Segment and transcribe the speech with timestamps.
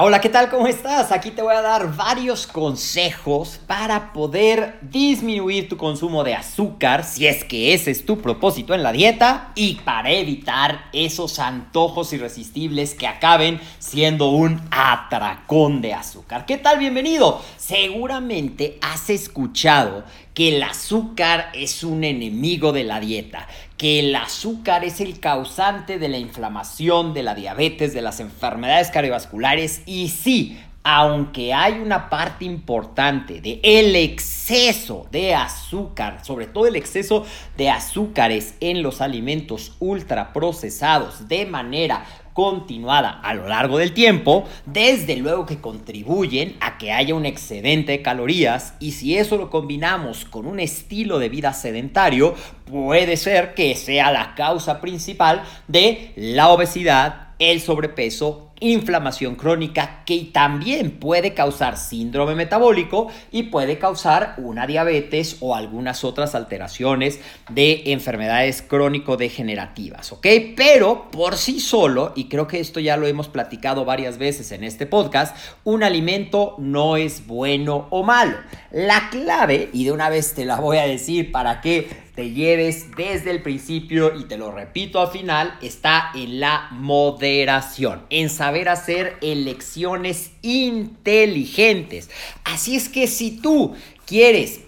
[0.00, 0.50] hola, ¿qué tal?
[0.50, 1.12] ¿Cómo estás?
[1.12, 7.26] Aquí te voy a dar varios consejos para poder disminuir tu consumo de azúcar, si
[7.26, 12.94] es que ese es tu propósito en la dieta, y para evitar esos antojos irresistibles
[12.94, 16.44] que acaben siendo un atracón de azúcar.
[16.44, 16.78] ¿Qué tal?
[16.78, 17.40] Bienvenido.
[17.56, 23.46] Seguramente has escuchado que el azúcar es un enemigo de la dieta,
[23.76, 28.90] que el azúcar es el causante de la inflamación, de la diabetes, de las enfermedades
[28.90, 29.82] cardiovasculares.
[29.86, 36.76] Y sí, aunque hay una parte importante de el exceso de azúcar, sobre todo el
[36.76, 37.24] exceso
[37.56, 45.16] de azúcares en los alimentos ultraprocesados de manera continuada a lo largo del tiempo, desde
[45.16, 50.24] luego que contribuyen a que haya un excedente de calorías y si eso lo combinamos
[50.24, 52.34] con un estilo de vida sedentario,
[52.66, 60.28] puede ser que sea la causa principal de la obesidad, el sobrepeso inflamación crónica que
[60.32, 67.20] también puede causar síndrome metabólico y puede causar una diabetes o algunas otras alteraciones
[67.50, 70.26] de enfermedades crónico-degenerativas, ¿ok?
[70.56, 74.64] Pero por sí solo, y creo que esto ya lo hemos platicado varias veces en
[74.64, 78.36] este podcast, un alimento no es bueno o malo.
[78.70, 82.94] La clave, y de una vez te la voy a decir para que te lleves
[82.96, 88.53] desde el principio y te lo repito al final, está en la moderación, en saber
[88.62, 92.10] hacer elecciones inteligentes.
[92.44, 93.74] Así es que si tú
[94.06, 94.60] quieres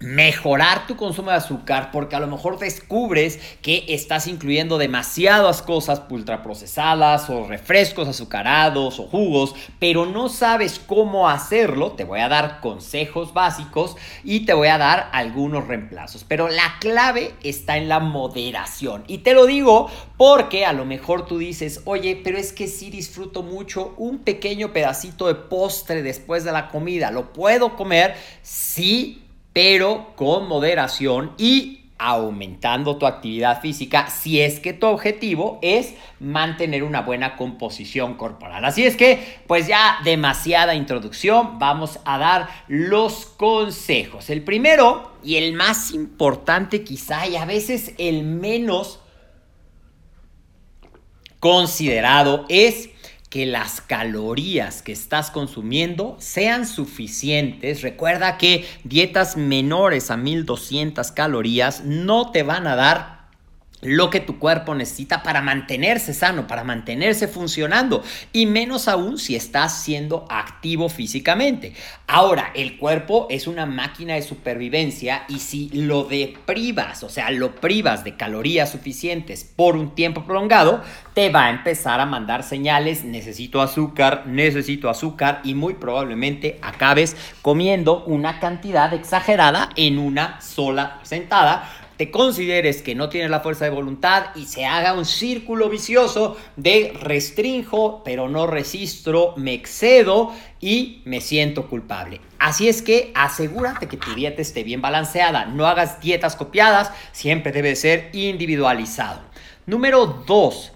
[0.00, 6.02] mejorar tu consumo de azúcar porque a lo mejor descubres que estás incluyendo demasiadas cosas
[6.08, 12.60] ultraprocesadas o refrescos azucarados o jugos, pero no sabes cómo hacerlo, te voy a dar
[12.60, 16.24] consejos básicos y te voy a dar algunos reemplazos.
[16.24, 19.04] Pero la clave está en la moderación.
[19.06, 22.88] Y te lo digo porque a lo mejor tú dices, oye, pero es que sí
[22.90, 27.10] disfruto mucho un pequeño pedacito de postre después de la comida.
[27.10, 28.14] ¿Lo puedo comer?
[28.42, 35.94] Sí pero con moderación y aumentando tu actividad física si es que tu objetivo es
[36.18, 38.64] mantener una buena composición corporal.
[38.64, 44.30] Así es que, pues ya demasiada introducción, vamos a dar los consejos.
[44.30, 49.00] El primero y el más importante quizá y a veces el menos
[51.38, 52.88] considerado es
[53.30, 57.80] que las calorías que estás consumiendo sean suficientes.
[57.80, 63.19] Recuerda que dietas menores a 1200 calorías no te van a dar
[63.82, 69.36] lo que tu cuerpo necesita para mantenerse sano, para mantenerse funcionando y menos aún si
[69.36, 71.74] estás siendo activo físicamente.
[72.06, 77.54] Ahora, el cuerpo es una máquina de supervivencia y si lo deprivas, o sea, lo
[77.56, 80.82] privas de calorías suficientes por un tiempo prolongado,
[81.14, 87.16] te va a empezar a mandar señales, necesito azúcar, necesito azúcar y muy probablemente acabes
[87.42, 91.68] comiendo una cantidad exagerada en una sola sentada
[92.00, 96.38] te consideres que no tienes la fuerza de voluntad y se haga un círculo vicioso
[96.56, 102.22] de restrinjo, pero no registro, me excedo y me siento culpable.
[102.38, 107.52] Así es que asegúrate que tu dieta esté bien balanceada, no hagas dietas copiadas, siempre
[107.52, 109.20] debe ser individualizado.
[109.66, 110.72] Número 2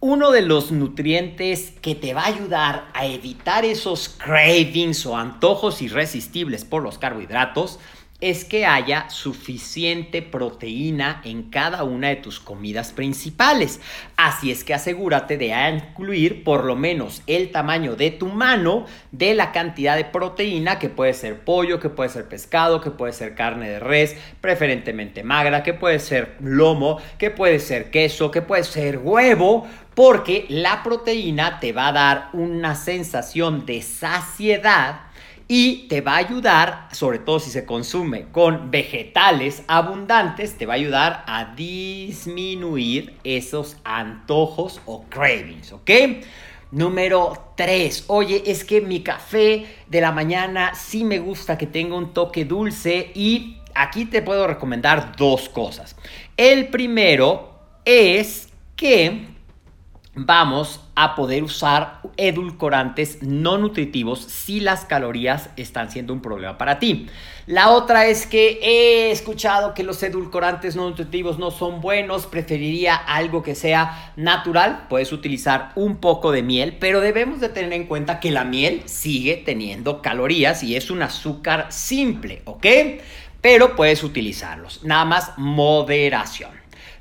[0.00, 5.82] uno de los nutrientes que te va a ayudar a evitar esos cravings o antojos
[5.82, 7.80] irresistibles por los carbohidratos
[8.20, 13.80] es que haya suficiente proteína en cada una de tus comidas principales.
[14.16, 19.34] Así es que asegúrate de incluir por lo menos el tamaño de tu mano de
[19.34, 23.36] la cantidad de proteína que puede ser pollo, que puede ser pescado, que puede ser
[23.36, 28.64] carne de res, preferentemente magra, que puede ser lomo, que puede ser queso, que puede
[28.64, 35.07] ser huevo, porque la proteína te va a dar una sensación de saciedad
[35.48, 40.74] y te va a ayudar, sobre todo si se consume con vegetales abundantes, te va
[40.74, 45.90] a ayudar a disminuir esos antojos o cravings, ¿ok?
[46.70, 48.04] Número 3.
[48.08, 52.44] Oye, es que mi café de la mañana sí me gusta que tenga un toque
[52.44, 55.96] dulce y aquí te puedo recomendar dos cosas.
[56.36, 59.28] El primero es que
[60.14, 66.80] vamos a poder usar edulcorantes no nutritivos si las calorías están siendo un problema para
[66.80, 67.06] ti.
[67.46, 72.96] La otra es que he escuchado que los edulcorantes no nutritivos no son buenos, preferiría
[72.96, 77.86] algo que sea natural, puedes utilizar un poco de miel, pero debemos de tener en
[77.86, 82.66] cuenta que la miel sigue teniendo calorías y es un azúcar simple, ¿ok?
[83.40, 86.50] Pero puedes utilizarlos, nada más moderación.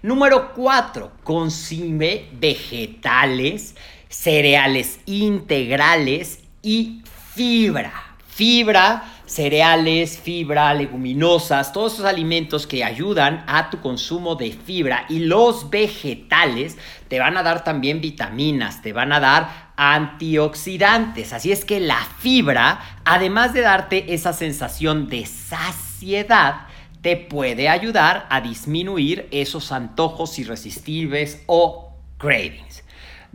[0.02, 1.12] Número 4.
[1.24, 3.76] Consume vegetales,
[4.10, 7.02] cereales integrales y
[7.34, 7.94] fibra.
[8.28, 15.06] Fibra, cereales, fibra, leguminosas, todos esos alimentos que ayudan a tu consumo de fibra.
[15.10, 16.78] Y los vegetales
[17.08, 21.34] te van a dar también vitaminas, te van a dar antioxidantes.
[21.34, 26.68] Así es que la fibra, además de darte esa sensación de saciedad,
[27.02, 32.84] te puede ayudar a disminuir esos antojos irresistibles o cravings.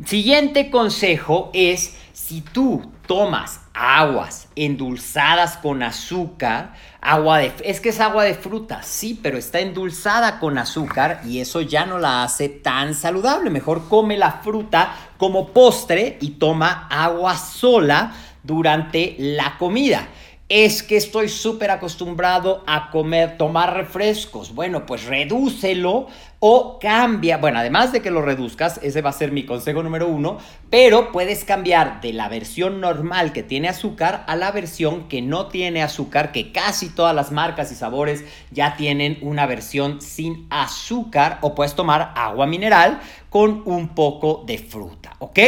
[0.04, 8.00] Siguiente consejo es si tú tomas aguas endulzadas con azúcar, agua de es que es
[8.00, 12.48] agua de fruta, sí, pero está endulzada con azúcar y eso ya no la hace
[12.48, 13.50] tan saludable.
[13.50, 20.08] Mejor come la fruta como postre y toma agua sola durante la comida
[20.54, 24.54] es que estoy súper acostumbrado a comer, tomar refrescos.
[24.54, 26.08] Bueno, pues redúcelo
[26.40, 27.38] o cambia.
[27.38, 30.36] Bueno, además de que lo reduzcas, ese va a ser mi consejo número uno,
[30.68, 35.46] pero puedes cambiar de la versión normal que tiene azúcar a la versión que no
[35.46, 41.38] tiene azúcar, que casi todas las marcas y sabores ya tienen una versión sin azúcar
[41.40, 43.00] o puedes tomar agua mineral
[43.30, 45.38] con un poco de fruta, ¿ok?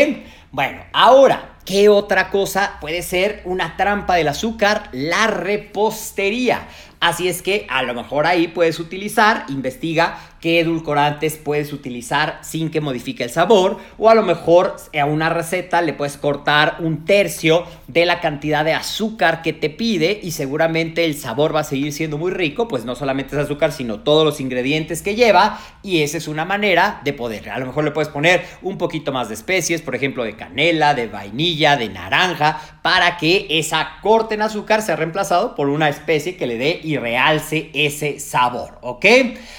[0.50, 4.90] Bueno, ahora ¿Qué otra cosa puede ser una trampa del azúcar?
[4.93, 6.69] La repostería.
[7.04, 12.70] Así es que a lo mejor ahí puedes utilizar, investiga qué edulcorantes puedes utilizar sin
[12.70, 17.06] que modifique el sabor o a lo mejor a una receta le puedes cortar un
[17.06, 21.64] tercio de la cantidad de azúcar que te pide y seguramente el sabor va a
[21.64, 25.58] seguir siendo muy rico, pues no solamente es azúcar, sino todos los ingredientes que lleva
[25.82, 27.49] y esa es una manera de poder.
[27.49, 30.94] A lo mejor le puedes poner un poquito más de especies, por ejemplo de canela,
[30.94, 36.37] de vainilla, de naranja, para que esa corte en azúcar sea reemplazado por una especie
[36.37, 39.04] que le dé realce ese sabor, ¿ok?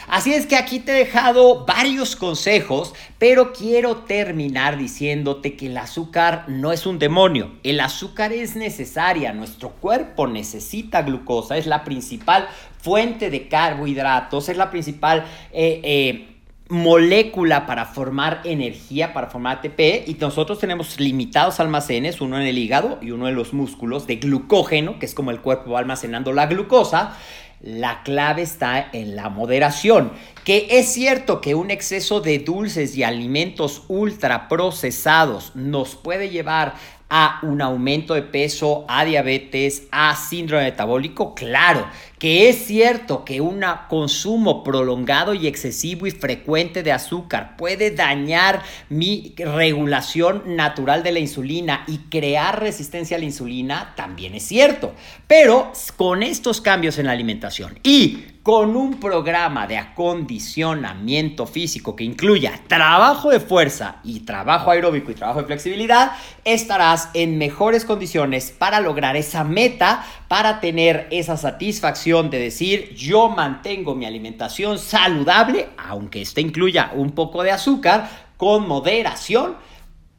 [0.07, 5.77] Así es que aquí te he dejado varios consejos, pero quiero terminar diciéndote que el
[5.77, 7.51] azúcar no es un demonio.
[7.63, 12.47] El azúcar es necesaria, nuestro cuerpo necesita glucosa, es la principal
[12.81, 15.25] fuente de carbohidratos, es la principal...
[15.51, 16.31] Eh, eh,
[16.69, 22.57] molécula para formar energía, para formar ATP, y nosotros tenemos limitados almacenes, uno en el
[22.57, 26.33] hígado y uno en los músculos, de glucógeno, que es como el cuerpo va almacenando
[26.33, 27.15] la glucosa.
[27.61, 30.11] La clave está en la moderación,
[30.43, 36.75] que es cierto que un exceso de dulces y alimentos ultraprocesados nos puede llevar
[37.17, 41.33] a un aumento de peso, a diabetes, a síndrome metabólico?
[41.33, 41.87] Claro,
[42.19, 48.63] que es cierto que un consumo prolongado y excesivo y frecuente de azúcar puede dañar
[48.89, 54.93] mi regulación natural de la insulina y crear resistencia a la insulina, también es cierto.
[55.25, 62.03] Pero con estos cambios en la alimentación y con un programa de acondicionamiento físico que
[62.03, 66.11] incluya trabajo de fuerza y trabajo aeróbico y trabajo de flexibilidad,
[66.43, 73.29] estarás en mejores condiciones para lograr esa meta, para tener esa satisfacción de decir yo
[73.29, 79.55] mantengo mi alimentación saludable, aunque este incluya un poco de azúcar, con moderación,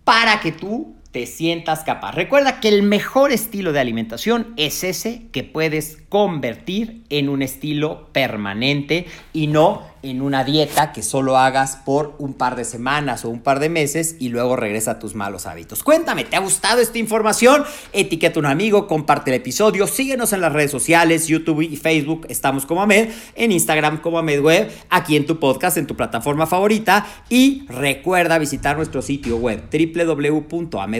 [0.03, 2.13] para que tú te sientas capaz.
[2.13, 8.09] Recuerda que el mejor estilo de alimentación es ese que puedes convertir en un estilo
[8.13, 13.31] permanente y no en una dieta que solo hagas por un par de semanas o
[13.31, 15.83] un par de meses y luego regresa a tus malos hábitos.
[15.83, 17.65] Cuéntame, ¿te ha gustado esta información?
[17.93, 22.27] Etiqueta a un amigo, comparte el episodio, síguenos en las redes sociales, YouTube y Facebook,
[22.29, 27.07] estamos como Amed, en Instagram como AmedWeb, aquí en tu podcast, en tu plataforma favorita
[27.29, 29.69] y recuerda visitar nuestro sitio web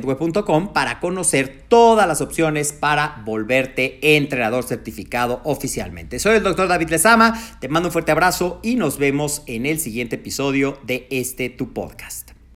[0.07, 6.19] www.amedweb.com para conocer todas las opciones para volverte entrenador certificado oficialmente.
[6.19, 9.81] Soy el doctor David Lezama, te mando un fuerte abrazo y nos vemos en el
[9.81, 12.36] siguiente episodio de este tu podcast.